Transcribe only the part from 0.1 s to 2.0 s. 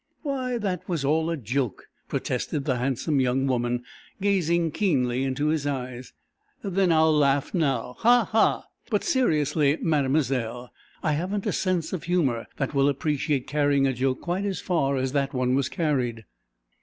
"Why, that was all a joke,"